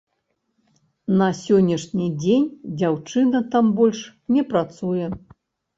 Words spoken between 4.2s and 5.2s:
не працуе.